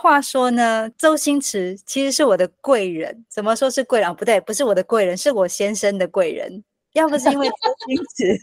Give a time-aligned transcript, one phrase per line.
[0.00, 3.24] 话说呢，周星驰其实是我的贵人。
[3.28, 4.14] 怎么说是贵人？
[4.14, 6.64] 不对，不是我的贵人，是我先生的贵人。
[6.94, 7.54] 要不是因为周
[7.86, 8.40] 星驰，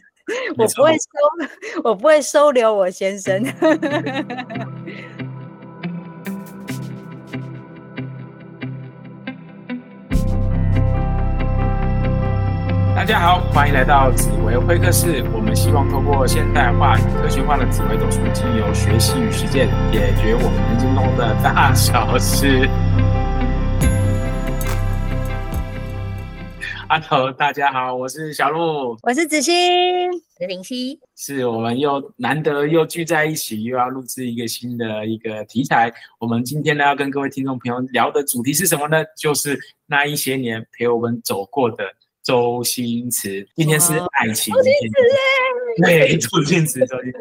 [0.57, 1.09] 我不会收，
[1.83, 3.43] 我不会收留我先生。
[12.97, 15.23] 大家好，欢迎来到紫薇会客室。
[15.31, 22.67] 我们希望透过现代化与科学化的紫薇斗数，经由学习与实践，解决我们人生中的大小事。
[26.89, 29.53] Hello，大家好，我是小鹿，我是子欣，
[30.09, 35.93] 我是林夕，是我们又难得又聚在一起，又要录制一个新的一个题材。
[36.19, 38.97] 我们今天呢，要跟各位听众朋友聊的主题是什么呢？
[39.15, 39.55] 就是
[39.85, 41.83] 那一些年陪我们走过的。
[42.27, 44.53] 周星驰，今天是爱情。
[44.53, 47.17] 周星驰对，周星驰，周星驰。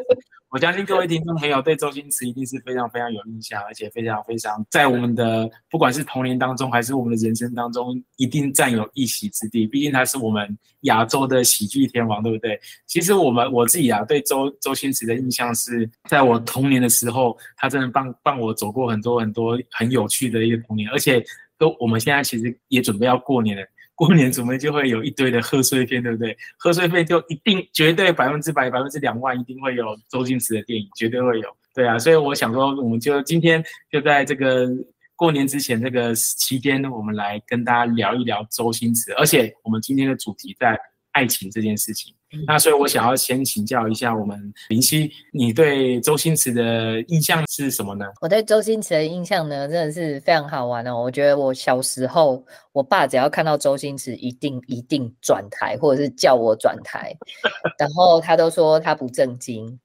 [0.49, 9.65] 我相信各位听众朋友对周星驰一定是非常非常有印象，而且非常非常在我们的不管是童年当中，还是我们的人生当中，一定占有一席之地。
[9.65, 12.59] 毕竟他是我们亚洲的喜剧天王，对不对？
[12.85, 21.23] 其实我们我自己啊，对周周星驰的印象是在我童年的时候，他真的帮帮我走过很多很多很有趣的一个童年，而且
[21.57, 23.63] 都我们现在其实也准备要过年了。
[23.97, 26.37] 过年准备就会有一堆的贺岁片，对不对？
[26.59, 31.49] 贺岁片就一定绝对百分之百、百分之两万一定会有周星驰的电影，绝对会有。
[31.73, 34.69] 对啊，所以我想说，我们就今天就在这个
[35.15, 40.79] 过年之前这个期间，我们来跟大家聊一聊周星驰，而且我们今天的主题在
[41.17, 42.13] 爱情这件事情。
[42.45, 44.37] 那所以，我想要先请教一下我们
[44.67, 48.05] 林夕，你对周星驰的印象是什么呢？
[48.21, 51.01] 我对周星驰的印象呢，真的是非常好玩哦。
[51.01, 57.15] 我觉得我小时候，我爸只要看到周星驰，一定一定转台，或者是叫我转台，
[57.79, 59.79] 然后他都说他不正经。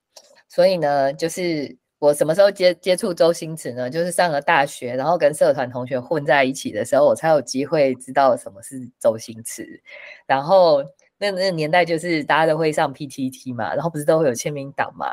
[0.49, 3.89] 所以呢，就是我什么时候接接触周星驰呢？
[3.89, 9.81] 就是上了大学，然后跟社团同学混在一起的时候，我才有机会知道什么是周星驰，
[10.27, 10.83] 然后。
[11.23, 15.07] 那那个年代就是大家都会上 PTT 嘛，然后不是都会有签名档嘛，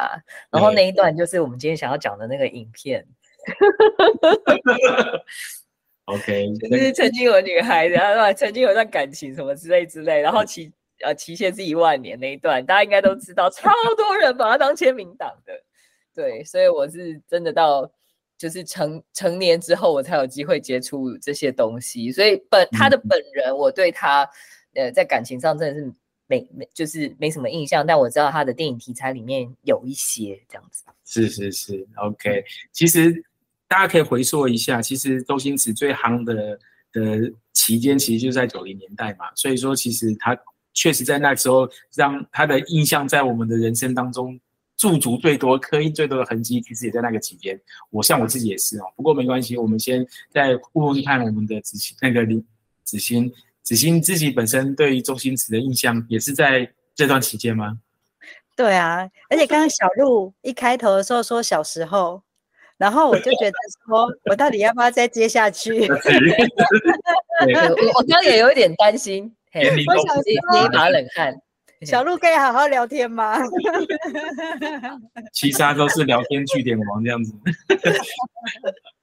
[0.49, 3.05] 然后那一段就是我们今天想要讲的那个影片。
[6.05, 10.71] OK， 就是曾经有女孩子，然后曾经有段感情什么之类之类，然后期
[11.05, 15.53] 呃期限是一万年那一段，大家应该都知道，超多人把它当签名档的。
[16.15, 17.87] 对，所以我是真的到
[18.35, 24.27] 就是成成年之后，我才有机会接触这些东西，所以本他的本人，我对他。
[24.75, 25.91] 呃，在感情上真的是
[26.29, 30.85] 没没就是没什么印象，但我知道他的电影题材里面有一些这样子。
[31.03, 32.45] 是是是，OK。
[32.71, 33.11] 其实
[33.67, 36.59] 大家可以回溯一下，其实周星驰最夯的
[36.91, 39.25] 的期间，其实就在九零年代嘛。
[39.33, 40.37] 所以说，其实他
[40.71, 44.39] 确实在那时候让他的印象在我们的人生当中
[44.77, 47.59] 驻足最多、刻印最多的痕迹，其实也在那个期间。
[47.89, 48.83] 我像我自己也是哦。
[48.95, 52.45] 不过没关系，我们先再问问看我们的子欣那个李
[52.83, 53.33] 子欣。
[53.69, 57.77] 子欣自己本身对于周星驰的印象也是在这段期间吗？
[58.57, 62.19] 对啊，而且刚刚小鹿一开头的时候说小时候，
[62.77, 63.53] 然后我就觉得
[63.85, 65.85] 说， 我到底要不要再接下去？
[65.85, 65.95] 我
[67.95, 71.39] 我刚也有一点担心，我想捏一把冷汗。
[71.85, 73.37] 小鹿可以好好聊天吗？
[75.31, 77.31] 其他都是聊天据点王这样子，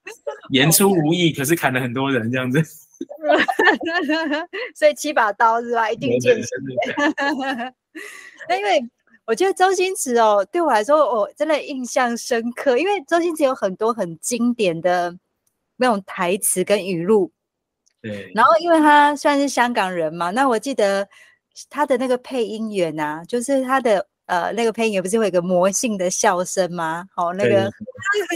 [0.51, 2.63] 言出无意，可是砍了很多人这样子。
[4.75, 5.91] 所以七把刀是吧？
[5.91, 6.49] 一定见血。
[8.49, 8.83] 那因为
[9.27, 15.15] 我觉得周星驰哦，对我来说我真的印象深刻，因为周星驰有很多很经典的
[15.77, 17.33] 那种台词跟语录。
[18.01, 18.31] 对。
[18.35, 21.07] 然后因为他算是香港人嘛，那我记得
[21.69, 27.05] 他的那个配音员啊，就是他的呃那个配音也不是会有个魔性的笑声吗？
[27.15, 27.71] 好，那个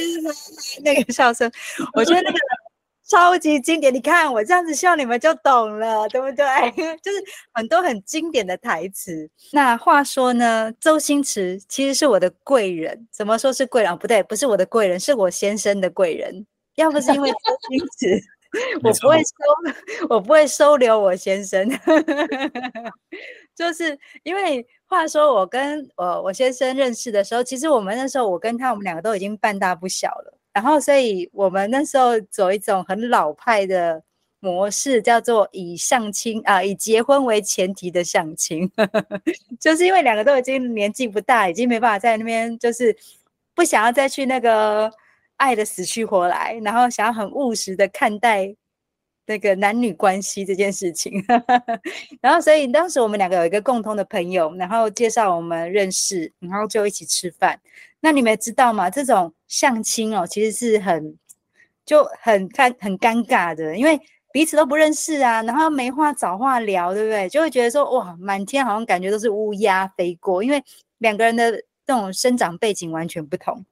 [0.83, 1.51] 那个笑声，
[1.95, 2.39] 我觉得那个。
[3.11, 6.45] 超级经典，你看我这样子笑，你们就懂了，对不对？
[7.03, 7.19] 就是
[7.53, 9.29] 很多很经典的台词。
[9.51, 13.09] 那话说呢，周星驰其实是我的贵人。
[13.11, 13.99] 怎么说是贵人？
[13.99, 16.47] 不对，不是我的贵人，是我先生的贵人。
[16.77, 17.37] 要不是因为周
[17.69, 18.23] 星驰，
[18.85, 21.69] 我不会收，我不会收留我先生。
[23.61, 30.39] 就是因为话说，我跟我我先生认识的时候，其实我们那时候，我跟他，我们两个都已经半大不小了。
[30.55, 34.03] 然后，所以我们那时候走一种很老派的
[34.41, 38.67] 模式，叫做以相亲啊，以结婚为前提的相亲，
[39.61, 42.97] 就是因为两个都已经年纪不大，已经没办法在那边，就是
[43.55, 44.91] 不想要再去那个
[45.37, 48.57] 爱的死去活来，然后想要很务实的看待
[49.31, 51.25] 那个男女关系这件事情。
[52.21, 57.61] 然后，所以当时我们两个有一个共同的朋友，然后介绍我们认识，然后就一起吃饭。
[58.01, 58.91] 那你们知道吗？
[58.91, 61.17] 这种相亲哦，其实是很，
[61.87, 64.01] 就很尴很尴尬的，因为
[64.33, 67.29] 彼此都不认识啊，然后没话找话聊，对不对？
[67.29, 70.61] 就会觉得说哇，满天好像感觉都是乌鸦飞过，因为
[70.99, 71.53] 两个人的
[71.87, 73.65] 这种生长背景完全不同。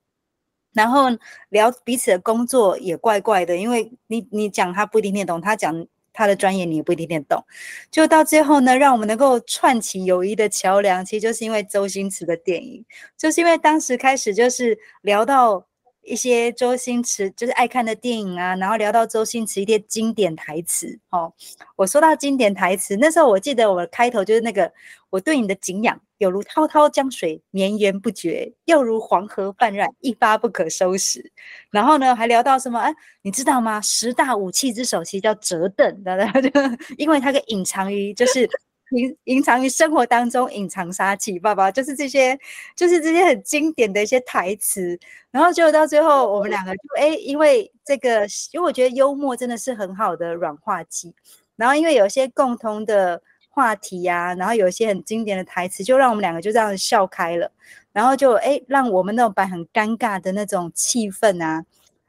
[0.73, 1.07] 然后
[1.49, 7.45] 聊彼此的工作也怪怪的，因为你你讲他不一定听懂，他讲他的专业你也不一定听懂。
[7.91, 12.85] 就到最后呢，让我们能够串起友谊的桥梁，其实就是因为周星驰的电影，
[13.17, 15.67] 就是因为当时开始就是聊到
[16.09, 20.99] 一些周星驰就是爱看的电影啊，然后聊到周星驰一些经典台词。
[21.11, 21.33] 哦，
[21.77, 24.73] 我说到经典台词，那时候我记得我的开头就是那个
[25.11, 26.01] 我对你的敬仰。
[26.19, 31.31] 有如滔滔江水绵延不绝，又如黄河泛滥一发不可收拾。
[31.71, 32.81] 然后呢，还聊到什么？
[32.81, 33.81] 哎，你知道吗？
[33.81, 36.51] 十大武器之首其实叫折凳，对不对？
[36.51, 36.61] 就
[36.99, 38.51] 因为它可以隐藏于，就是
[38.93, 41.39] 隐隐藏于生活当中，隐藏杀气。
[41.39, 42.39] 爸爸就是这些，
[42.77, 44.99] 就是这些很经典的一些台词。
[45.31, 51.15] 然后结果到最后，我们两个就哎，因为这个，因为我觉得幽默真的是很好的软化剂。
[51.57, 53.21] 然后因为有一些共同的。
[53.51, 57.51] 话题呀，然后有一些很经典的台词，就让我们两个就这样笑开了，
[57.93, 61.65] 然后就哎，让我们那种本很尴尬的那种气氛啊，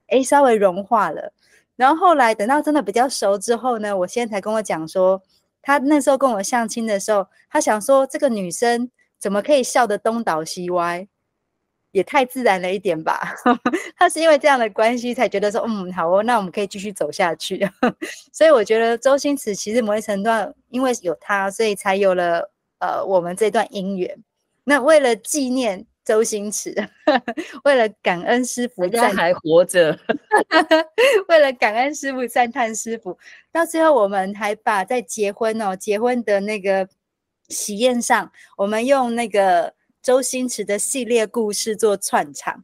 [0.10, 1.34] 哎，稍微融化了。
[1.76, 5.20] 然后后来等到真的比较熟之后呢，我现在才跟我讲说，
[5.70, 8.90] 他那时候跟我相亲的时候，他想说这个女生
[9.20, 11.08] 怎么可以笑得东倒西歪。
[11.92, 13.34] 也太自然了一点吧，
[13.98, 17.68] 他是因为这样的关系才觉得说，嗯，好哦，那我们可以继续走下去。
[18.32, 20.30] 所以我觉得周星驰其实某一程度
[20.68, 24.24] 因为有他，所以才有了呃我们这段姻缘。
[24.64, 26.74] 那为了纪念周星驰，
[27.64, 29.96] 为了感恩师傅，人家还活着，
[31.30, 33.16] 为了感恩师傅赞叹师傅，
[33.52, 36.90] 到最后我们还把在结婚哦结婚的那个
[37.50, 39.76] 喜宴上，我们用那个。
[40.02, 42.64] 周星驰的系列故事做串场，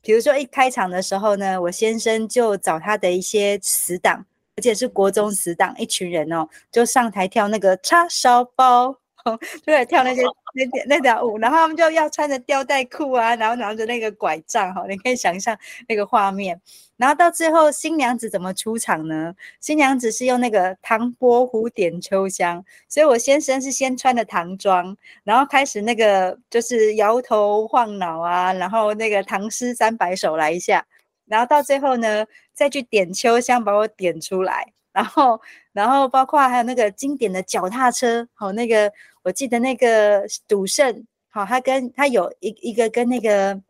[0.00, 4.24] 比如说一开场的时候呢，我先生就找他的一些死党，
[4.56, 8.99] 而且是国中死党，一群人哦，就上台跳那个叉烧包。
[9.24, 10.22] 就在跳那些
[10.54, 15.56] 那那条舞，然后他们就要穿着吊带裤啊，然后拿着那个拐杖哈，你可以想象
[15.88, 16.60] 那个画面。
[16.96, 19.34] 然后到最后，新娘子怎么出场呢？
[19.58, 24.94] 新娘子是用那个唐伯虎点秋香，所以我先生是先穿的唐装，
[25.24, 30.84] 然后开始那个就是摇头晃脑啊，然后那个唐诗三百首来一下，
[31.24, 35.40] 然后到最后呢，再去点秋香把我点出来，然后
[35.72, 38.92] 然后包括还有那个经典的脚踏车，好那个。
[39.22, 43.60] 我记得那个赌圣，好，他跟他有一一个跟那个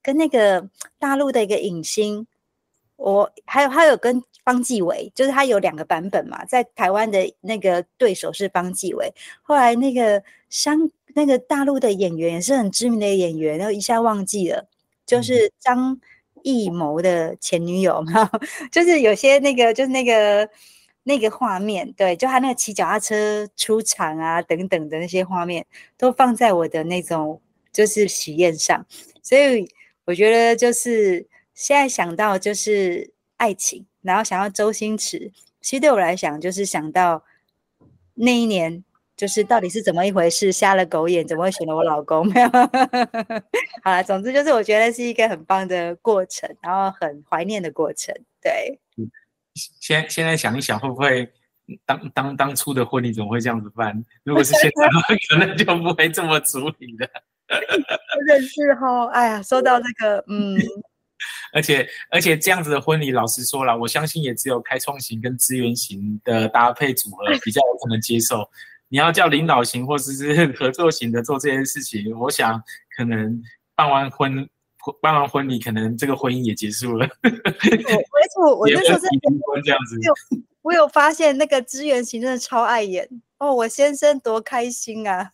[0.00, 0.70] 跟那个
[1.00, 2.28] 大陆的一个影星，
[2.94, 14.68] 我还有他有跟方继伟，就是他有两个版本嘛，在台湾的那个对手是方继伟，后来那个香那个大陆的演员也是很知名的演员，然后一下忘记了，
[15.04, 16.00] 就是张
[16.46, 18.30] 艺谋的前女友嘛，
[18.70, 20.48] 就是有些那个就是那个。
[21.08, 25.64] 那个画面，对，就他那个骑脚踏车出场啊，等等的那些画面，
[25.96, 27.40] 都放在我的那种
[27.72, 28.84] 就是喜宴上，
[29.22, 29.70] 所以
[30.04, 37.22] 我觉得就是现在想到就是爱情，然后想到周星驰，其实对我来讲就是想到
[38.14, 38.82] 那一年，
[39.16, 42.26] 就是到底是怎么一回事，瞎了狗眼，怎么会选了我老公？
[42.30, 42.48] 没有，
[43.82, 48.78] 好了，总之就是我觉得是一个很棒的过程，然后很怀念的过程，对。
[49.80, 51.26] 现现在想一想，会不会
[51.86, 54.04] 当当当初的婚礼怎么会这样子办？
[54.22, 57.08] 如果是现在的话， 可能就不会这么处理了。
[57.48, 60.58] 真的是哈，哎呀，说到这个，嗯，
[61.54, 68.46] 而且而且这样子的婚礼，老实说了，我相信也只有开创型跟资源型的搭配组合比较有可能接受。
[68.88, 72.62] 你要叫领导型或者是 合作型的做这件事情，我想
[72.96, 73.42] 可能
[73.74, 74.48] 办完婚。
[75.02, 77.04] 办完婚礼，可能这个婚姻也结束了。
[77.20, 77.32] 没
[78.32, 79.06] 错，我 那时候是
[79.64, 79.98] 这样子。
[80.06, 80.14] 有
[80.62, 85.32] 我有发现，那个资源型真的超爱演哦，我先生多开心啊，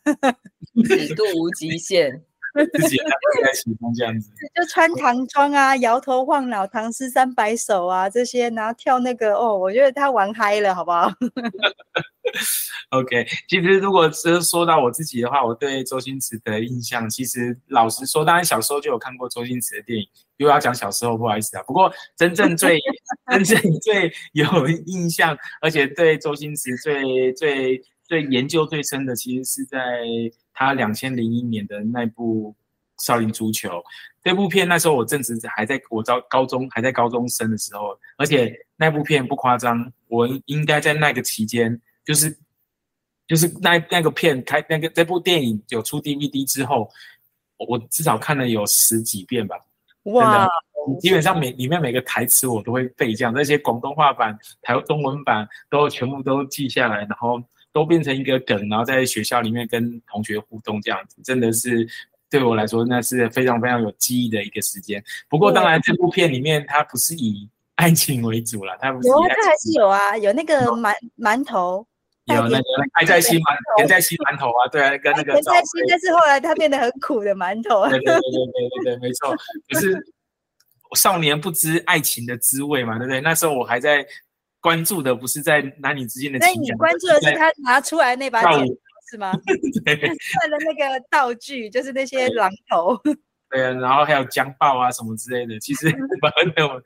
[0.88, 2.24] 尺度无极限。
[2.54, 3.04] 自己在
[3.44, 11.10] 在喜欢这样子，就穿唐装啊，摇头晃脑，唐诗三百首啊，这些，然后跳那个哦，我觉得他玩嗨了，好不好？
[12.90, 20.06] OK，其实如果是说到我自己的话，我对周星驰的印象，其实老实说，当然小时候就有看过周星驰的电影，
[20.36, 21.62] 又要讲小时候，不好意思啊。
[21.62, 22.78] 不过真正最
[23.32, 29.78] 真正最有印象，而且对周星驰最最最研究最深的，其实是在。
[30.52, 32.54] 他两千零一年的那部
[33.04, 33.68] 《少林足球》
[34.22, 42.36] 这部片，那时候我正值还在我高高中还在高中生的时候，而且那部片不夸张，我应该在那个期间，就是
[43.26, 46.88] 就是那那个片开那个这部电影有出 DVD 之后，
[47.56, 49.56] 我至少看了有十几遍吧。
[50.04, 50.48] 哇，
[51.00, 57.40] 基本上每里面每个台词我都会背，这样那些广东话版、台中文版都全部都记下来，然后
[57.72, 61.86] 都变成一个梗，然后在学校里面跟同学互动，这样子真的是
[62.28, 65.02] 对我来说那是非常非常有记忆的一个时间。
[65.28, 71.86] 不过当然这部片里面它不是以 爱情为主了，它不是有啊，它还是有啊，有那个 馒馒头。
[72.26, 77.82] 有那个爱在心馒甜在心馒头啊，对啊，跟那个甜在心，但是后来它变得很苦的馒头。
[77.90, 79.36] 对对对对对对，没错，
[79.68, 79.98] 就是
[80.94, 83.20] 少年不知爱情的滋味嘛，对不对？
[83.20, 84.06] 那时候我还在
[84.62, 88.66] 关注的不是在男女之间的情感，你关注的是他拿出来那把剑
[89.10, 89.32] 是吗？
[89.84, 92.96] 对，换了那个道具，就是那些榔头。
[93.50, 95.90] 对啊，然后还有江爆啊什么之类的，其实
[96.22, 96.80] 蛮有。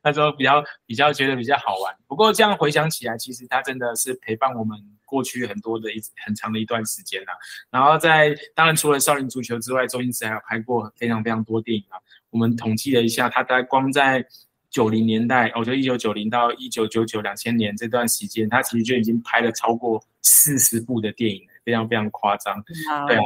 [0.00, 7.34] 那时候比较比较觉得比较好玩，不过这样回想起来，其实他真的是陪伴我们过去很多的一很长的一段时间啦。
[7.68, 11.98] 然后在当然除了少林足球之外，周星驰还有拍过非常非常多电影啊。
[12.30, 14.24] 我们统计了一下，他在光在
[14.70, 22.62] 九零年代，我觉得一九九零到一九九九两千年这段时间，他其实就已经拍了超过四十部的电影，非常非常夸张。
[23.06, 23.18] 对。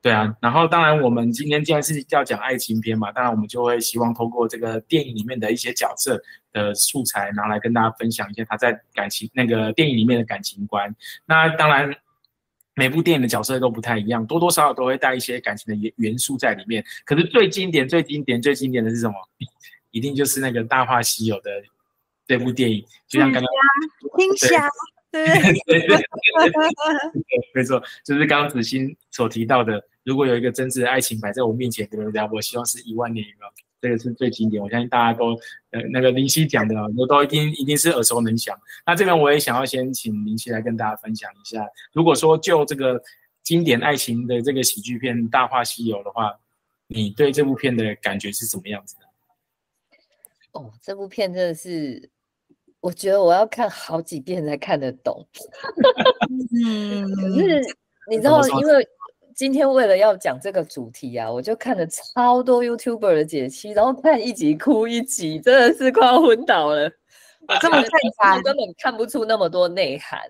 [0.00, 10.94] 对啊，然后当然我们今天既然是要讲爱情片嘛，当然我们就会希望通过这个电影里面的一些角色的素材拿来跟大家分享一下他在感情那个电影里面的感情观。
[11.26, 11.92] 那当然
[12.76, 16.82] 每部电影的角色都不太一样，多多少少都会带一些感情的元元素在里面。
[17.04, 19.14] 可是最经典、最经典、最经典的是什么？
[19.90, 21.50] 一定就是那个《大话西游》的
[22.26, 23.50] 这部电影，就像刚刚
[24.16, 24.68] 听侠。
[25.10, 25.24] 对
[25.64, 25.98] 对 对，
[27.54, 32.28] 没错，就是刚刚子欣所提到的，如果有一个真挚的爱情摆在我面前，对不对？
[32.30, 33.46] 我希望是一万年一个，
[33.80, 35.32] 这个是最经典，我相信大家都
[35.70, 38.54] 呃那个林夕讲的，我都一定一定是耳熟能详。
[38.84, 43.02] 那这边我也想要先请林夕来跟大家分享一下，如果说就这个
[43.42, 46.38] 经典爱情的这个喜剧片《大话西游》的话，
[46.86, 49.07] 你对这部片的感觉是什么样子的？
[50.58, 52.10] 哦，这部片真的是。
[52.80, 55.26] 我觉得我要看好几遍才看得懂。
[56.64, 57.60] 嗯，可是
[58.08, 58.86] 你知道，因为
[59.34, 66.88] 今天为了要讲这个主题啊，我就看了超多 YouTuber 的解析，然后看一集哭一集，真的是快要昏倒了。
[67.60, 67.82] 这么
[68.16, 70.20] 看，根本看不出那么多内涵。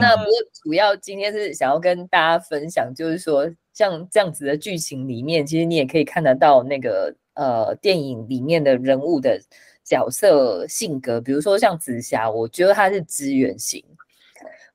[0.00, 9.40] 那不过主要今天是想要跟大家分享，就是说像这样子的剧情里面，其实你也可以看得到那个呃电影里面的人物的。
[9.86, 13.84] 角色性格，比如说像紫霞，我觉得她是资源型。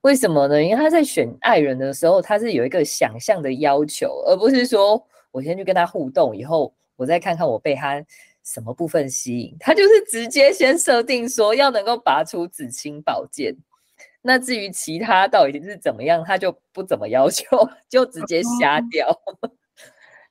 [0.01, 0.63] 为什么呢？
[0.63, 8.05] 因为她在选爱人的时候，她是有一个想象的要求，而不是说我先去跟他互动，以后我再看看我被他
[8.43, 9.57] 什么部分吸引。
[9.59, 13.57] 他就是直接先设定说要能够拔出紫青宝剑。
[14.21, 17.45] 那至于其他到底是怎么样，他就不怎么要求，
[17.89, 19.09] 就直接瞎掉。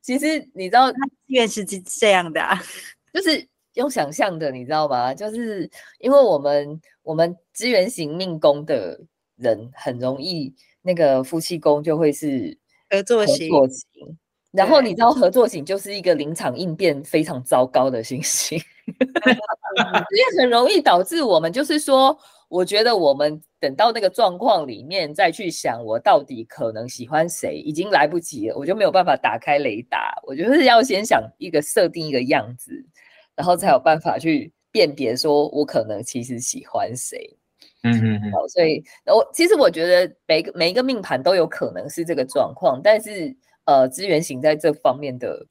[0.02, 2.60] 其实你知道，他愿是这这样的，啊，
[3.12, 3.46] 就是。
[3.74, 5.14] 用想象的，你知道吗？
[5.14, 8.98] 就是因为我们我们资源型命宫的
[9.36, 10.52] 人很容易，
[10.82, 12.58] 那个夫妻宫就会是
[12.90, 13.48] 合作型。
[14.50, 18.58] 然后你知道合作型就是一个临场应变非常糟糕的星星，
[20.10, 30.14] 也很容易导致我们就是说，我觉得我们等到那个状况里面再去想我到底可能喜欢谁，已经来不及了，我就没有办法打开雷达。
[30.26, 32.84] 我觉得是要先想一个设定一个样子。
[33.36, 37.38] 然后才有办法去辨别，说我可能其实喜欢谁。
[37.84, 38.48] 嗯嗯嗯。
[38.48, 43.32] 所以，我其实我觉得每个每一个命盘都有可能是这个状况，但是
[43.64, 45.46] 呃，资源型在这方面的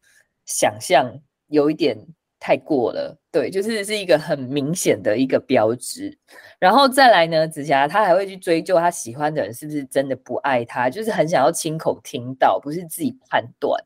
[0.46, 1.98] 想象有一点
[2.39, 3.17] 太过了。
[3.32, 6.17] 对，就是是一个很明显的一个标志。
[6.60, 13.84] 然后再来呢，紫霞她还会去追究她喜欢的人是不是真的不爱她，就是很想要亲口听到，不是自己判断。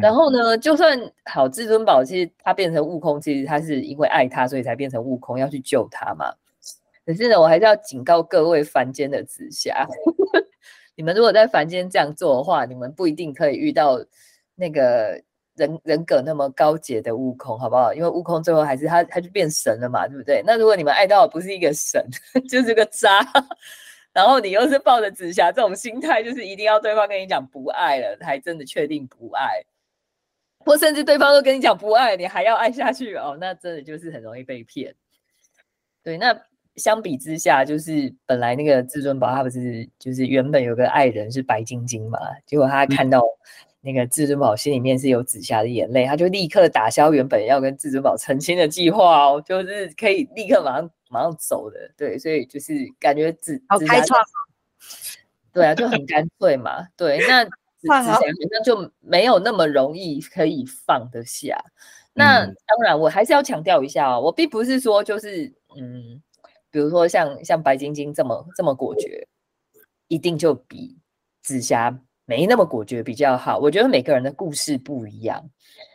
[0.00, 6.32] 然后呢，就算好至尊宝，其实他变成悟空，其实他是因为爱他，所以才变成悟空要去救他嘛。
[7.04, 9.86] 可是呢，我还是要警告各位凡间的紫霞，
[10.96, 14.02] 你们如果在凡间这样做的话，你们不一定可以遇到
[14.54, 15.22] 那个
[15.56, 17.92] 人人格那么高洁的悟空，好不好？
[17.94, 20.42] 因为悟空最后还是他，他就变神了嘛，对不对？
[20.46, 22.04] 那如果你们爱到的不是一个神，
[22.48, 23.20] 就是个渣，
[24.12, 29.62] 然后你又是抱着紫霞这种心态，就是一定要对方跟你讲不爱了，才真的确定不爱。
[30.58, 34.94] 或甚至对方都跟你讲不爱你，还要爱下去哦，那真的就是很容易被骗。
[36.02, 36.34] 对，那
[36.76, 43.22] 相比之下，就是本来那个至尊宝他不是就是原本有个爱人是白晶晶嘛，结果他看到
[43.84, 51.78] 那个至尊宝心里面是有紫霞的眼泪，他就立刻打消原本要跟至尊宝成亲的计划哦，就是可以立刻马上马上走的。
[51.96, 54.20] 对，所以就是感觉紫好开创，
[55.52, 56.88] 对啊，就很干脆嘛。
[56.96, 57.46] 对，那。
[57.84, 61.62] 紫霞好像就没有那么容易可以放得下，
[62.14, 66.22] 那当然，我还是要强调一下哦，我并不是说就是嗯，
[66.70, 69.28] 比如说像像白晶晶这么这么果决，
[70.08, 70.96] 一定就比
[71.42, 73.58] 紫霞没那么果决比较好。
[73.58, 75.50] 我觉得每个人的故事不一样，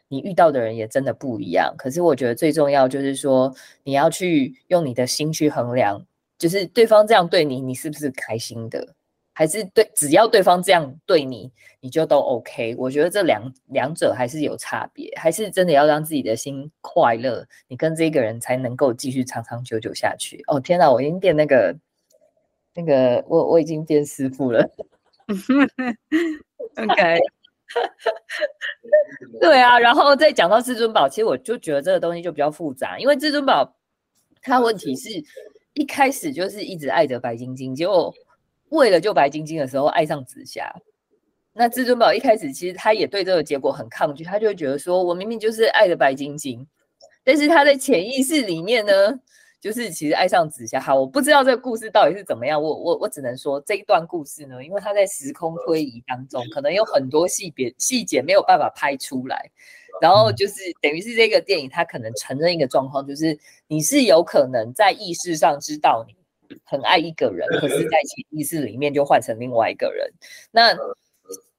[0.07, 1.73] 你遇到的人也真的不一样。
[1.77, 6.05] 可是我觉得最重要就是说，你要去用你的心去衡量，
[6.37, 8.95] 就是对方这样对你，你是不是开心的？
[9.31, 12.75] 还是对，只要对方这样对你，你就都 OK。
[12.77, 20.43] 我觉得这两两者还是有差别，还是真的要让自己的心快乐，你跟这个人才能够继续长长久久下去。
[20.47, 21.73] 哦天哪，我已经变那个
[22.75, 24.69] 那个，我我已经变师傅了。
[26.75, 27.19] OK，
[29.39, 33.77] 对啊，然后再讲到至尊宝，其实我就觉得这个东西就比较复杂，因为至尊宝
[34.41, 35.09] 他问题是
[35.73, 38.13] 一开始就是一直爱着白晶晶，结果。
[38.69, 40.71] 为了救白晶晶的时候爱上紫霞，
[41.53, 46.67] 那至尊宝一开始其实他也对这个结果很抗拒，他就会觉得说，我明明就是爱着白晶晶，
[47.23, 49.19] 但是他的潜意识里面呢，
[49.59, 50.79] 就是其实爱上紫霞。
[50.79, 59.49] 好，我不知道这个故事到底是怎么样，我我我只能说这一段故事呢，因为它在时空推移当中，可能有很多细别细节没有办法拍出来，
[60.01, 63.37] 然后就是等于是这个电影它可能承认一个状况，就是
[63.67, 66.15] 你是有可能在意识上知道你。
[66.65, 70.11] 很爱一个人，可是在潜意识里面就换成另外一个人。
[70.49, 70.75] 那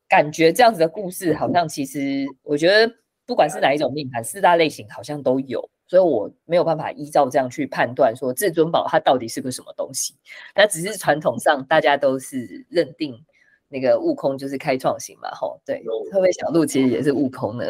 [0.09, 2.93] 感觉这样子的故事，好像其实我觉得
[3.25, 10.15] 不管是哪一种命盘，四大类型好像都有，所以我没有办法依照这样去判断说至尊宝它到底是个什么东西。
[10.55, 13.21] 那只是传统上大家都是认定
[13.67, 15.83] 那个悟空就是开创型嘛，吼，对，
[16.13, 17.65] 会不会小鹿其实也是悟空呢？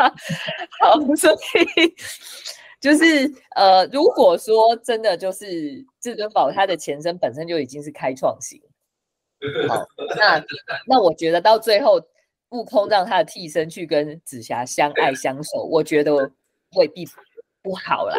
[0.80, 1.94] 好，所以。
[2.80, 8.60] 就是呃，如果说真的就是至尊宝，它的前身本身就已经是开创型，
[9.66, 9.86] 好，
[10.18, 10.44] 那
[10.86, 11.98] 那我觉得到最后
[12.50, 16.30] 悟空让他的替身去跟紫霞相爱相守，我觉得
[16.76, 17.06] 未必
[17.64, 18.14] 不好啦。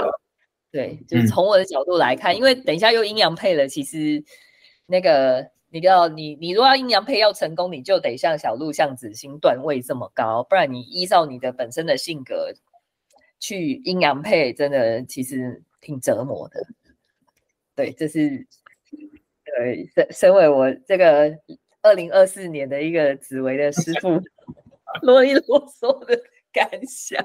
[0.69, 4.21] 对，就是从我的角度来看，因为等一下又阴阳配了，其实
[4.87, 12.51] 那个你要你你如果要阴阳配要成功，你就得像小鹿像子星段位这么高，不然你依照你的本身的性格。
[13.37, 16.65] 去阴阳配真的其实挺折磨的，
[17.75, 18.47] 对，这是
[19.45, 21.37] 对身身为我这个
[21.81, 24.09] 二零二四年的一个紫薇的师傅
[25.03, 26.17] 啰里啰嗦的
[26.51, 27.23] 感想。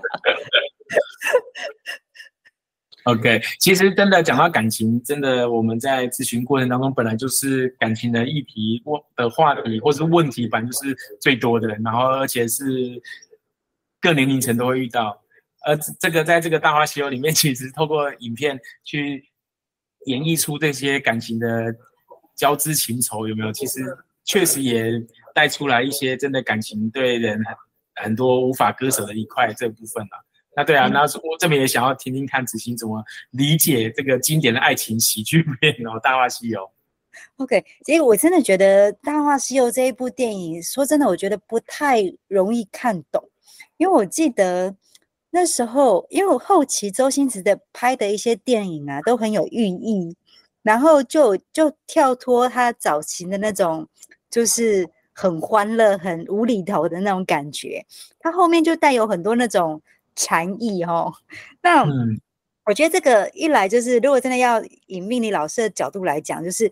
[3.04, 12.64] OK，其实真的讲到感情，真的我们在咨询过程当中本来就是感情的议题或的话题或是问题，反正就是最多的，然后而且是
[14.00, 15.20] 各年龄层都会遇到。
[15.66, 19.28] 呃，这个在这个《大话西游》里面， 其实透过影片去
[20.06, 21.74] 演绎出这些感情的
[22.34, 23.52] 交织情仇，有没有？
[23.52, 23.80] 其实
[24.24, 24.90] 确实也
[25.34, 27.38] 带出来一些真的感情对人
[27.96, 30.24] 很多无法割舍的一块这部分了。
[30.60, 36.60] 那对啊，那我这边也想要听听看子欣怎么理解这个经典的爱情喜剧片哦，《大话西游》。
[37.36, 43.26] OK，其实我真的觉得《大话西游》这一部电影，说真的，我觉得不太容易看懂，
[43.78, 44.76] 因为我记得。
[45.32, 50.16] 那时候，因为后期周星驰的拍的一些电影啊，都很有寓意，
[50.64, 53.88] 然后就就跳脱他早期的那种，
[54.28, 57.86] 就是很欢乐、很无厘头的那种感觉，
[58.18, 59.80] 他后面就带有很多那种
[60.20, 61.12] 禅意哦。
[61.62, 61.84] 那
[62.66, 66.70] 我觉得这个一来就是，如果真的要以命理老师的角度来讲，就是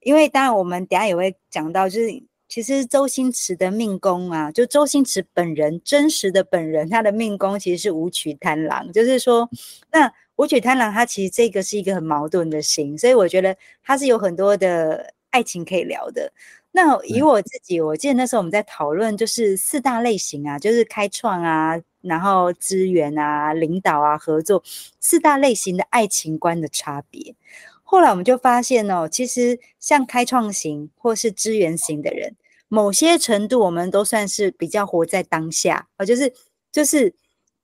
[0.00, 2.22] 因为当然我们等下也会讲到，就是。
[2.48, 8.92] 其实周星驰的命宫啊，就周星驰本人真实的本人，他的命宫其实是武曲贪狼。
[8.92, 9.50] 就是说，
[9.90, 16.32] 那武曲贪狼，他其实这个是一个很矛盾的心，所以我觉得他是有很多的爱情可以聊的。
[16.70, 24.62] 那以我自己，我记得那时候我们在讨论，就是四大类型啊，就是开创啊，然后资源啊，领导啊，合作
[25.00, 27.34] 四大类型的爱情观的差别。
[27.82, 32.34] 后来我们就发现哦，其实像开创型或是支援型的人，
[32.68, 36.32] 某些程度我们都算是比较活在当下啊，就是
[36.72, 37.14] 就是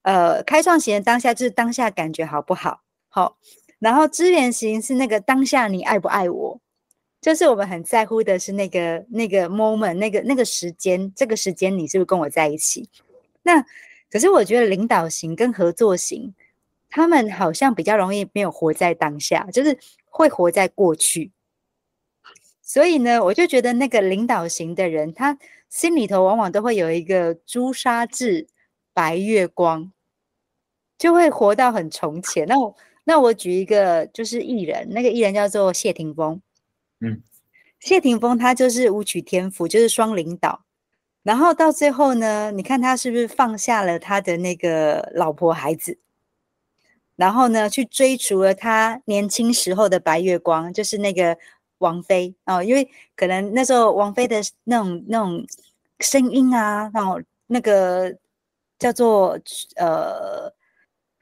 [0.03, 2.83] 呃，开创型的当下就是当下感觉好不好？
[3.09, 3.37] 好，
[3.79, 6.61] 然后支援型是那个当下你爱不爱我？
[7.21, 12.89] 就是我们很在乎的是那个那个 moment，那个那个时间，这个时间你是不是跟我在一起？
[13.45, 13.65] 那
[14.13, 16.35] 可是我觉得领导型跟合作型，
[16.91, 19.79] 他们好像比较容易没有活在当下，就是。
[20.15, 21.33] 会活在过去，
[22.61, 25.39] 所以呢，我就觉得那个领导型的人，他
[25.71, 28.47] 心里头往往都会有一个朱砂痣、
[28.93, 29.91] 白月光，
[30.99, 32.47] 就会活到很从前。
[32.47, 36.39] 那我那我举一个就是艺人，那个艺人叫做谢霆锋。
[37.01, 37.23] 嗯，
[37.81, 40.67] 谢霆锋他就是舞曲天赋，就是双领导。
[41.23, 45.97] 然后到最后呢，你看他是不是放下了他的那个老婆孩子，
[47.15, 51.39] 然后呢去追逐了他年轻时候的白月光，就是那个
[51.79, 55.47] 王菲哦，因为可能那时候王菲的那种那种
[56.01, 58.13] 声音啊，然后那个
[58.77, 59.39] 叫做
[59.77, 60.53] 呃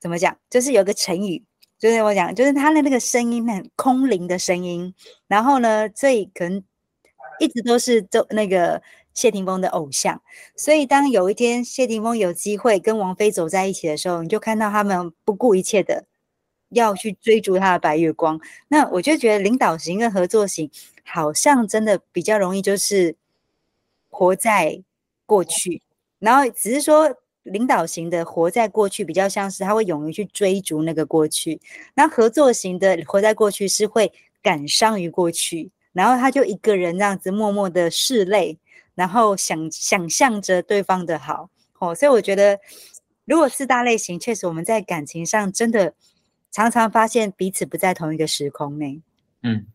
[0.01, 1.45] 怎么讲，就是有个成语，
[1.79, 4.95] 就是我讲，就是他的那个声音很空灵的声音，
[5.29, 6.65] 然后呢，所以可能
[7.39, 8.81] 一直都是周那个。
[9.21, 10.23] 谢霆锋的偶像，
[10.57, 16.07] 所以当有一天谢霆锋有机会跟王菲走在一起的时候，你就看到他们不顾一切的
[16.71, 18.41] 要去追逐他的白月光。
[18.69, 20.71] 那我就觉得领导型跟合作型
[21.05, 23.15] 好像真的比较容易，就是
[24.09, 24.83] 活在
[25.27, 25.83] 过去，
[26.19, 31.61] 然后只是说领导型的活在过去比较像是他会勇于去追逐那个过去，
[31.93, 38.59] 那合作型的活在过去是会感伤于过去，然后他就一个人这样子默默的拭泪。
[38.95, 41.49] 然后想想象着对方的好
[41.79, 42.59] 哦，所以我觉得，
[43.25, 45.95] 如果四大类型，确实我们在感情上真的
[46.51, 49.01] 常常发现彼此不在同一个时空内。
[49.43, 49.67] 嗯，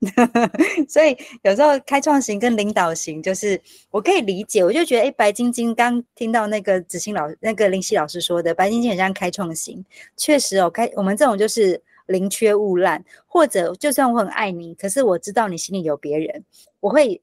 [0.88, 3.60] 所以有时候开创型跟领导型，就是
[3.92, 9.84] 我可以理解，我就觉得，哎，白晶晶刚听到那个子欣老那个林夕老师说的，白晶晶很像开创型，
[10.16, 16.44] 确实哦，开我们这种就是宁缺毋滥，或者就算我很爱你，可是我知道你心里有别人，
[16.80, 17.22] 我会。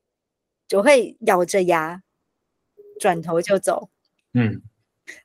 [0.69, 2.03] 就会咬着牙
[2.99, 3.89] 转头就走，
[4.33, 4.61] 嗯，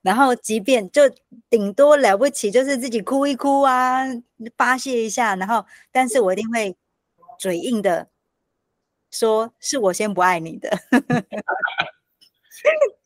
[0.01, 1.03] 然后即便就
[1.51, 4.05] 顶多了不起，就是自己哭一哭啊，
[4.57, 6.75] 发泄一下，然后，但是我一定会
[7.39, 8.09] 嘴硬的
[9.11, 10.71] 说，是我先不爱你的。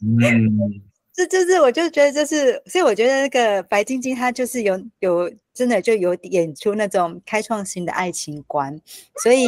[0.01, 0.81] 嗯，
[1.13, 8.81] 这就是我就觉得就是，所以我觉得那个白晶晶她就是有有真的就有演出那种开创性的爱情观，
[9.25, 9.47] 所以，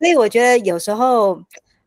[0.00, 1.40] 所以我觉得有时候。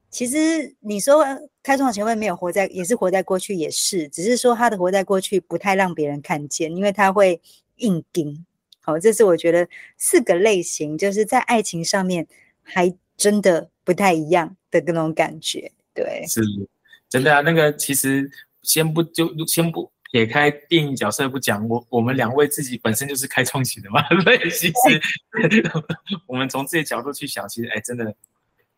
[0.09, 1.23] 其实你说
[1.61, 7.39] 开创前卫没有活在，也是活在过去，也是，只是说他的活在过去不太让别人看见，因为他会
[7.77, 8.45] 硬盯。
[8.81, 9.67] 好，这是我觉得
[9.97, 12.25] 四个类型，就是在爱情上面
[12.63, 15.71] 还真的不太一样的那种感觉。
[15.93, 16.41] 对，是
[17.07, 17.41] 真的啊。
[17.41, 18.29] 那个其实
[18.63, 24.73] 先不就先不撇开电影角色不讲，我我们两位自己本身就是开创型的嘛， 所以其实
[26.25, 28.15] 我们从这些角度去想，其实哎，真的。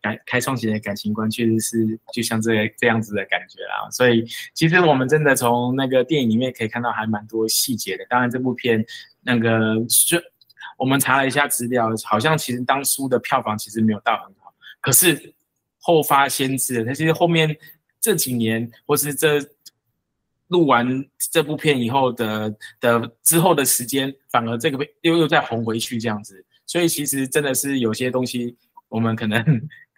[0.02, 8.06] 感开创型的感情观确实是就像这这样子的感觉啦，所以其实我们真的从那个电影里面可以看到还蛮多细节的。
[8.10, 8.84] 当然，这部片
[9.22, 9.76] 那个
[10.08, 10.20] 就
[10.78, 15.34] 我们查了一下资料，好像其实当初的票房其实没有到很好，可是
[15.78, 17.56] 后发先至，它其实后面
[18.00, 19.40] 这几年或是这
[20.48, 26.44] 录完这部片以后的的之后的时间，反而这个又又再红回去这样子。
[26.66, 28.56] 所以其实真的是有些东西
[28.92, 29.44] 我们可能。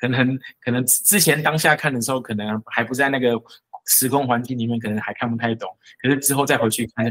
[0.04, 3.42] 可能可能之前当下看的时候，可能还不在那个
[3.86, 5.70] 时空环境里面，可能还看不太懂。
[6.02, 7.10] 可是之后再回去看，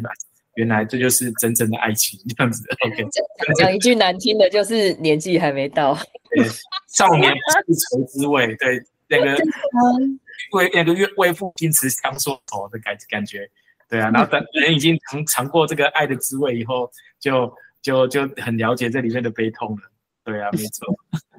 [0.57, 2.63] 原来这就是真正的爱情这样子。
[2.85, 3.03] OK，
[3.57, 5.99] 讲一句难听的，就是年纪还没到。
[6.37, 6.47] 对，
[6.89, 7.33] 少年
[7.67, 8.55] 不愁滋味。
[8.57, 9.43] 对，那个
[10.53, 13.49] 为那个为为父亲持枪说愁的感感觉。
[13.89, 19.83] 对啊，然后等人已经尝尝过这个爱的滋味以后，就就就很了解这里面的悲痛了。
[20.25, 20.87] 对啊， 没错。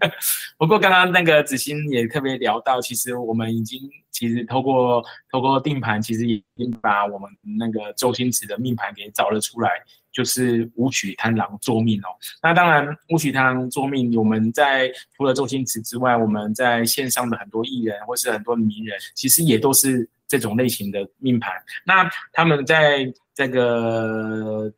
[0.58, 3.80] 不过刚刚那个子欣也特别聊到，其实我们已经
[4.12, 9.69] 其实透过透过定盘，其实已经把我们那个周星驰的命盘给找了出来，
[10.12, 12.08] 就是武曲贪狼作命哦。
[12.41, 21.54] 那当然，武曲贪狼作命，我们在除了周星驰之外，我们在线上的很多艺人或是很多名人，其实也都是这种类型的命盘。
[21.86, 24.72] 那他们在这个。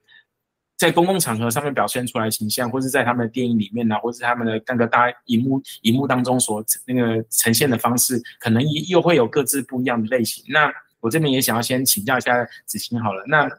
[0.78, 10.44] 在公共场合上面表现出来形象，或是在他们的电影里面呢，或是他们的那个大荧幕荧幕当中所那个呈现的方式，可能又又会有各自不一样的类型。
[10.50, 13.50] 那我这边也想要先请教一下子欣好了，那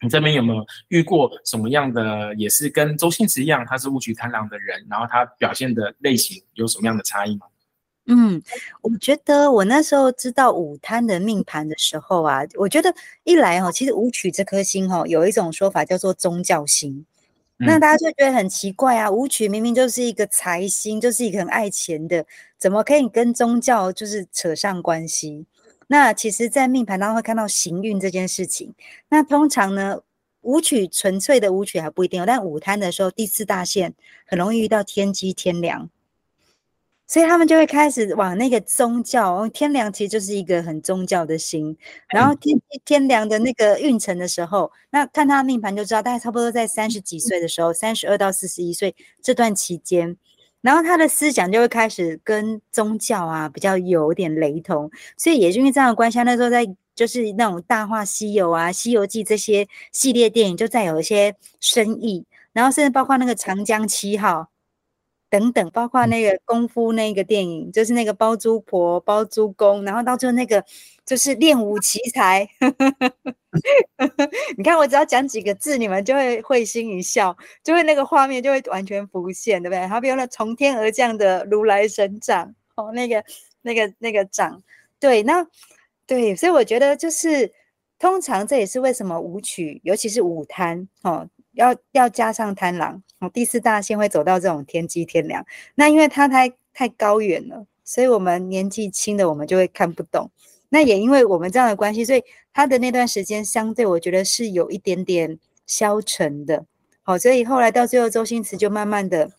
[0.00, 7.46] 你这边有没有遇过什么样的，也是跟周星驰一样，他是误曲贪狼的人，然后他表现的类型有什么样的差异吗？
[8.10, 8.42] 嗯，
[8.80, 12.94] 我觉得我那时候知道五贪的命盘的时候啊，我觉得
[13.24, 17.04] 一来哈，其实武曲这颗星哈，有一种说法叫做宗教星，
[17.58, 22.24] 那大家就觉得很奇怪啊，武曲明明就是一个财星，就是一个很爱钱的，
[22.56, 25.44] 怎么可以跟宗教就是扯上关系？
[25.88, 28.74] 那其实，在命盘当中会看到行运这件事情，
[29.10, 30.00] 那通常呢，
[30.40, 33.94] 武曲纯粹的武曲还不一定有，但午贪的时候，第四大限
[34.26, 35.90] 很容易遇到天机天梁。
[37.08, 41.74] 所以他们就会开始往那个宗教，天梁其实就是一个很宗教的心。
[42.12, 50.14] 然后天天梁的那个运程的时候，那看他命盘就知道，大概差不多在三十几岁的时候，三十二到四十一岁这段期间，
[50.60, 64.40] 然后他的思想就会开始跟宗教啊比较有点雷同，所以也是因为这样的关系，那时候在就是那种《大话西游》啊、《西游记》这些系列电影就再有一些深意，然后甚至包括那个《长江七号》
[65.30, 70.64] 等等，包括那个功夫那个电影，就是那个包租婆、包租公，然后到最后那个
[71.04, 72.48] 就是练武奇才。
[74.56, 79.86] 你看，我只要讲几个字，你们就会会心一笑，就会那个画面就会完全浮现，对不对？
[79.86, 83.22] 好比那从天而降的如来神掌，哦，那个、
[83.62, 84.62] 那个、那个掌，
[85.00, 85.46] 对，那
[86.06, 87.52] 对，所以我觉得就是，
[87.98, 95.44] 通常这也是为什么舞曲，尤其是舞贪，哦，要要加上贪狼，哦，第四大线会走到这种天机天良，
[95.74, 100.30] 那因为它太太高远了，所以我们年纪轻的我们就会看不懂。
[100.68, 106.64] 那也因为我们这样的关系，所以他的那段时间相对我觉得是有一点点消沉的，
[107.02, 109.32] 好，所以后来到最后，周星驰就慢慢的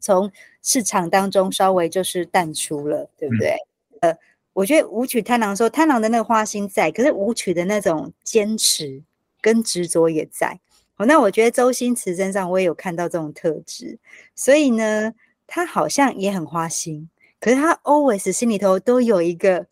[0.00, 3.56] 从市场当中稍微就是淡出了，对不对？
[4.00, 4.16] 呃，
[4.54, 9.02] 我觉得舞曲贪狼说贪狼的那个花心在，可是舞曲的那种坚持
[9.40, 10.58] 跟执着也在。
[10.94, 13.98] 好，那我觉得周星驰身上我也有看到这种特质，
[14.34, 15.12] 所以呢，
[15.46, 17.08] 他好像也很花心，
[17.40, 19.66] 可是他 always 心里头都有一个。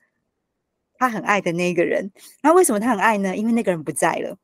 [0.99, 3.37] 他很爱的那个人，那为什么他很爱呢？
[3.37, 4.39] 因为那个人不在了，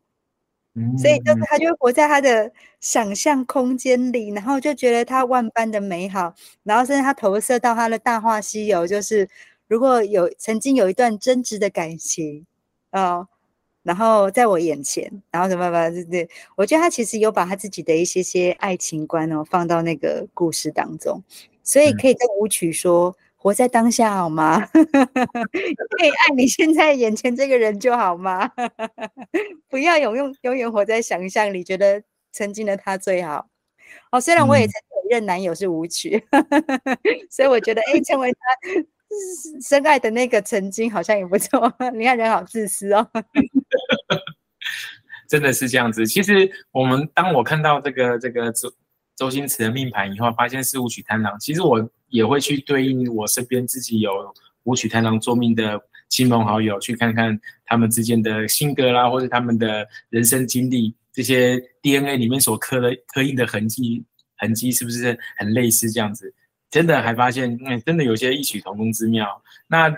[1.01, 9.29] 所以就是他就活在他的想象空间里，然后就觉得他万般的美好，然后甚至他投射到他的《大话西游》，就是
[9.69, 12.45] 如果有曾经有一段真挚的感情
[12.91, 13.29] 啊，
[13.89, 16.29] 然后在我眼前，然后什么么，对对？
[16.57, 21.23] 我觉得他其实有把他自己的一些些爱情观哦放到那个故事当中，
[21.65, 23.17] 所以可以跟舞曲说。
[23.41, 24.67] 活在当下好吗？
[24.75, 28.51] 可以爱你现在眼前这个人就好吗？
[29.71, 33.47] 不要永永永远活在想象里，觉得曾经的他最好。
[34.11, 36.21] 哦，虽然我也曾有一任男友是舞曲，
[37.31, 38.39] 所以我觉得，哎，成为他
[39.63, 41.73] 深爱的那个曾经，好像也不错。
[41.95, 43.09] 你看人好自私哦，
[45.29, 46.07] 真的是这样子。
[46.07, 48.73] 其实我们当我看到这个这个周
[49.17, 51.39] 周星驰的命盘以后，发现是武曲贪狼。
[51.39, 51.91] 其实我。
[52.11, 54.11] 也会去对应我身边自己有
[54.63, 55.79] 武曲贪狼作命的
[56.09, 64.03] 亲朋好友，去看看他们之间的性格啦，或者他们的人生经历，这些 DNA 里面所刻的刻印的痕迹，
[64.39, 66.33] 痕迹是不是很类似这样子？
[66.71, 69.43] 真的还发现，嗯，真的有些异曲同工之妙。
[69.67, 69.95] 那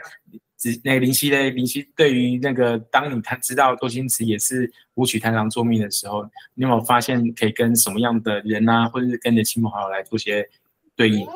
[0.60, 1.48] 只那林夕嘞？
[1.48, 10.46] 林夕对于那个，当你他知道周星驰也是舞曲贪狼作命的时候，你有没有发现可以跟什么样的人啊，或者是跟你的亲朋好友来做些
[10.94, 11.26] 对应？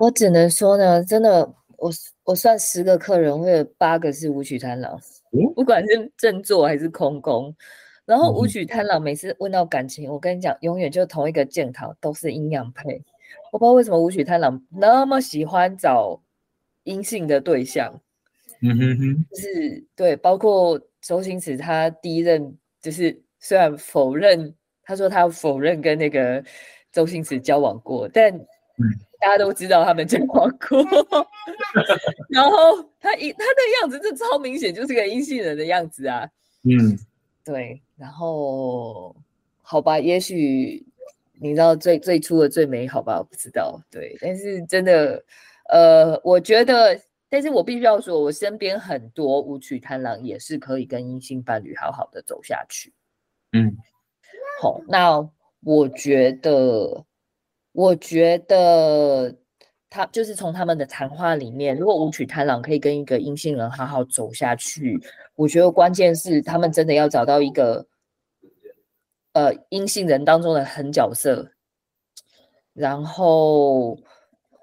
[0.00, 1.92] 我只能说呢，真的，我
[2.24, 5.00] 我算十个客人，会有八个是舞曲贪狼，
[5.54, 7.54] 不管是正座还是空宫。
[8.04, 13.00] 然后舞曲贪狼每次问到感情，我跟你讲，永远就同一个镜头，都是阴阳配。
[13.52, 16.20] 我不知道为什么舞曲贪狼那么喜欢找
[16.84, 17.92] 阴性的对象。
[18.60, 26.44] 嗯哼哼，就是对，包括周星驰，他第一任就是虽然否认，他说他否认跟那个
[26.92, 28.32] 周星驰交往过，但。
[29.20, 30.82] 大家都知道他们交往过，
[32.28, 36.28] 然后他一他的样子，这超明显就是个阴性人的样子啊。
[36.64, 36.98] 嗯，
[37.44, 37.80] 对。
[37.96, 39.14] 然后
[39.60, 40.84] 好吧，也许
[41.34, 43.18] 你知道最最初的最美好吧？
[43.18, 43.80] 我不知道。
[43.92, 45.22] 对，但是真的，
[45.72, 52.92] 呃，我觉得，但是我必须要说，我身边很多舞曲贪狼也是可以跟阴性伴侣好好的走下去。
[53.52, 53.76] 嗯，
[54.60, 55.28] 好，那
[55.64, 57.04] 我觉得。
[57.74, 59.34] 我觉得
[59.88, 65.00] 他就是从他们的谈话里面，如果舞曲贪狼可以跟一个阴性人好好走下去，
[65.36, 67.86] 我觉得关键是他们真的要找到一个
[69.32, 71.50] 呃阴性人当中的狠角色。
[72.74, 73.98] 然后，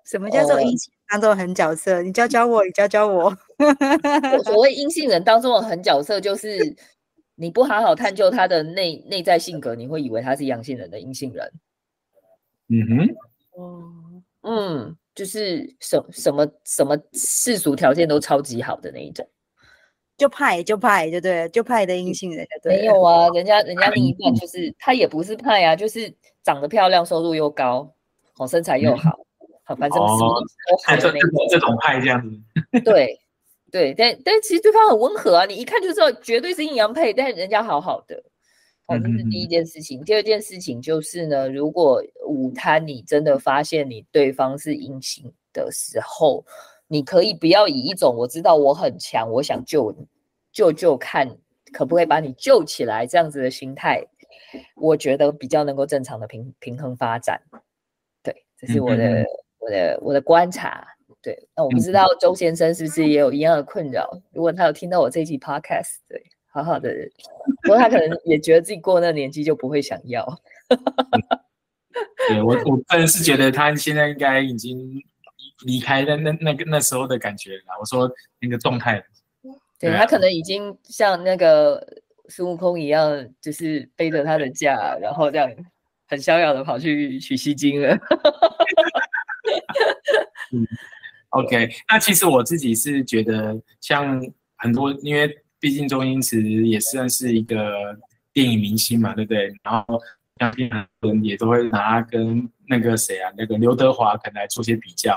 [0.05, 2.01] 什么叫做阴性当中的狠角色？
[2.01, 3.35] 你教教我，你教教我。
[4.43, 6.75] 所谓阴性人当中的狠角色，就是
[7.35, 11.51] 你不好好探究他的内内在性格，你会以为他是阳性人的阴性人。
[12.67, 13.91] 嗯哼，哦，
[14.43, 19.27] 嗯，就是什什么什么世俗条件都超级好的那一种，
[20.15, 22.77] 就派就派就对，就派的阴性人对。
[22.77, 27.91] 没有啊，人家人家另一半就是他也不是派啊，就是长得漂亮，收入又高，
[28.33, 29.19] 好身材又好，好
[29.75, 31.47] 反正什么都好的那种。
[31.49, 32.37] 这种派这样子。
[32.85, 33.19] 对
[33.71, 38.23] 对，但但其实对方很温和啊，你一看就知道绝对是阴阳配，但是人家好好的。
[38.87, 40.03] 哦，这是第一件事情。
[40.03, 46.43] 第二件事情就是呢，如果午餐你真的发现你对方是阴性的时候，
[46.87, 50.07] 你可以不要以一种我知道我很强，我想救你，
[50.51, 51.29] 救救看
[51.71, 54.03] 可不可以把你救起来这样子的心态，
[54.75, 57.39] 我觉得比较能够正常的平平衡发展。
[58.23, 59.23] 对，这是我的
[59.59, 60.87] 我的我的观察。
[61.21, 64.09] 对，那我不知道周先生是不是也有一样的困扰？
[64.31, 66.89] 如果他有听到我这一期 podcast，对，好好的，
[67.63, 70.25] 不过他可能也觉得自己过那个年纪就不会想要。
[72.29, 75.03] 对我我个人是觉得他现在应该已经
[75.65, 77.63] 离开那那那个那时候的感觉了。
[77.81, 79.03] 我说那个状态，
[79.77, 81.85] 对啊对他可能已经像那个
[82.29, 85.51] 孙悟空一样，就是背着他的架，然后这样
[86.07, 87.97] 很逍遥的跑去取西经了。
[91.29, 94.19] OK，那其实我自己是觉得，像
[94.57, 97.95] 很多，因为毕竟周星驰也算是一个
[98.33, 99.53] 电影明星嘛，对不对？
[99.61, 100.01] 然后
[100.37, 105.15] 像很多人也都会拿跟那个谁啊，那个刘德华可能来做些比较。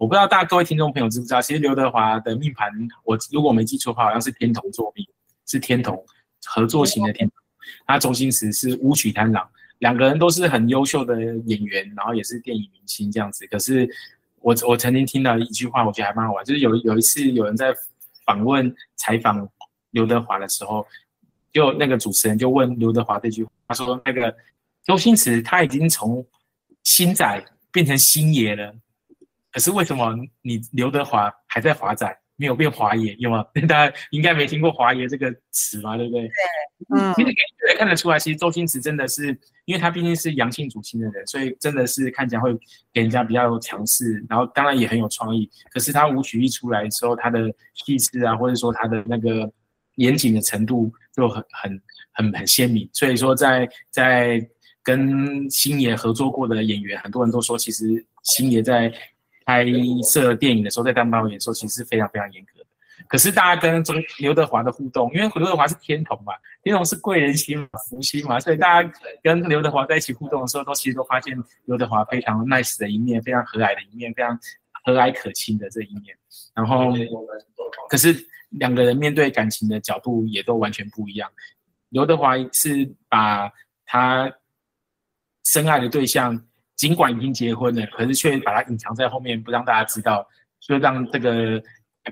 [0.00, 2.68] 我不知道大家各位听众朋友知不知道，其实刘德华的命盘，
[3.04, 5.06] 我如果没记错的话，好像是天同座命，
[5.46, 6.04] 是天同
[6.44, 7.36] 合作型的天同。
[7.86, 9.48] 那周星驰是武曲贪狼，
[9.82, 13.44] 两个人都是很优秀的演员，然后也是电影明星这样子。
[13.48, 13.88] 可是
[14.40, 17.74] 我我曾经听到一句话，我觉得还蛮好玩，就是有有一次有人在
[18.24, 19.46] 访问采访
[19.90, 20.86] 刘德华的时候，
[21.52, 24.32] 就那个主持人就问刘德华这句话，他说那个
[24.84, 26.24] 周星驰他已经从
[26.84, 28.72] 星仔变成星爷了，
[29.50, 33.14] 可是为什么你刘德华还在华仔，没有变华爷？
[33.18, 33.44] 有吗？
[33.68, 36.22] 大家应该没听过华爷这个词吧，对不对？
[36.22, 36.30] 对
[36.98, 39.28] 嗯其实可以看得出来，其实周星驰真的是，
[39.64, 42.52] 因为他毕竟是阳性主星的人，所以真的是看起来会
[42.92, 45.48] 给人家比较强势，然后当然也很有创意。
[45.70, 49.48] 可是他舞曲一出来的时候，他的气势啊，或者说他的那个
[49.94, 52.88] 严谨的程度就很很很很鲜明。
[52.92, 54.44] 所以说在，在
[54.82, 58.92] 跟星爷合作过的演员，很多人都说，其实星爷在
[59.52, 59.66] 拍
[60.02, 62.66] 摄电影的时候，在当导演的时候，其实是非常非常严格的。
[63.08, 71.36] 可是大家跟周刘德华的互动，因为刘德华是天同嘛，天同是贵人心嘛、福星嘛，所以大家跟刘德华在一起互动的时候，都其实都发现
[71.66, 74.38] 刘德华非常 nice 的一面，非常和蔼的一面，非常
[74.84, 76.16] 和蔼可亲的这一面。
[76.54, 76.94] 然后，
[77.88, 78.16] 可是
[78.50, 81.30] 两个人面对感情的角度也都完全不一样。
[81.90, 83.50] 刘德华是把
[83.84, 84.32] 他
[85.44, 86.42] 深爱的对象，
[86.76, 90.26] 尽管已经结婚了，可是却把它隐藏在后面，不让大家知道，
[90.60, 91.62] 就让这个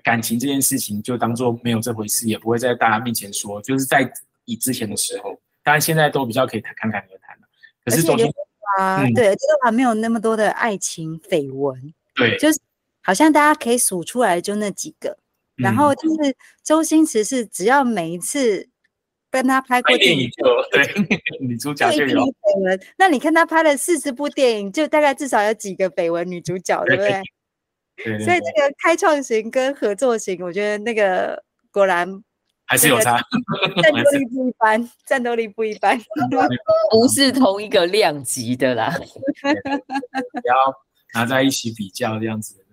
[0.02, 3.60] 感情这件事情就当做没有这回事，也不会在大家面前说。
[3.62, 4.08] 就是在
[4.44, 7.48] 以之前的时候，当然现在都比较可以谈侃侃而谈了。
[7.84, 8.32] 可是周星
[8.78, 12.60] 啊，嗯对，刘德华没有那么多的爱情绯闻，对，就是
[13.02, 15.18] 好像大家可以数出来就那几个。
[15.56, 18.69] 然后嗯就是周星驰是只要每一次
[19.30, 22.80] 跟他拍过拍电电影，影就对 女主角就有绯闻。
[22.98, 27.10] 那你看他拍了四十部电影，就大概至少有几个绯闻女主角，对不对？
[27.96, 32.08] 对对对所以这个开创型跟合作型，我觉得那个果然
[32.66, 33.20] 还是有差，
[33.82, 36.00] 战斗力不一般，战斗力不一般。
[36.90, 38.90] 不是同一个量级的啦。
[39.42, 40.54] 不要
[41.14, 42.64] 拿在一起比较这样子。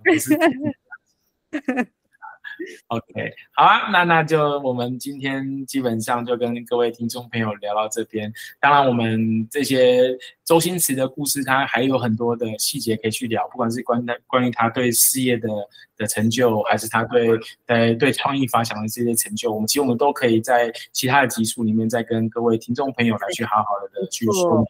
[2.88, 8.32] OK，好啊，那那就我们今天基本上就跟各位听众朋友聊到这边。
[8.60, 15.48] 当然，我们这些周星驰的故事，他还有很多的细节可以去聊，不管是关于关于他对事业的
[15.98, 17.30] 的成就，还是他对
[17.68, 24.66] 呃对创意发想的这些成就，我们其实我们都可以在其他的集数里面再跟各位听众朋友来去好好的去说明。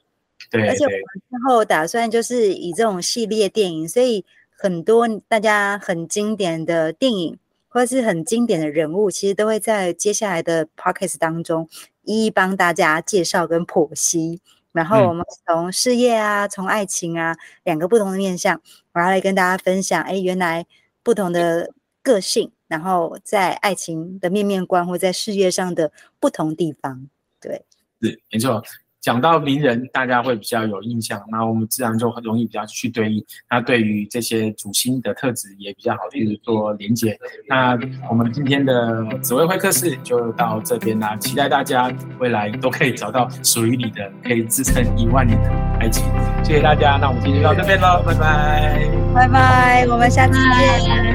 [0.49, 4.23] 对而且我对们之后打算就是以这种系列电影，所以
[4.57, 7.37] 很多大家很经典的电影
[7.77, 11.69] 或者是很经典的人物，其实都会在接下来的 podcast 当中
[12.01, 14.41] 一一帮大家介绍跟剖析。
[14.71, 18.59] 然后嗯我们从事业啊，从爱情啊，两个不同的面向，
[18.93, 20.65] 我要来跟大家分享，哎，原来
[21.03, 27.07] 不同的个性，然后在爱情的面面观或在事业上的不同地方，
[27.39, 27.63] 对。
[28.01, 28.63] 是没错。
[29.07, 33.23] 讲到名人，大家会比较有印象，那我们自然就很容易比较去对应。
[33.49, 37.17] 那对于这些主星的特质也比较好去做连接。
[37.47, 41.89] 那我们今天的紫薇会客室就到这边啦，期待大家
[42.19, 46.03] 未来都可以找到属于你的，可以支撑一万年的爱情。
[46.43, 48.91] 谢谢大家，那我们今天就到这边喽，拜拜。
[49.15, 51.06] 拜拜，我们下次见。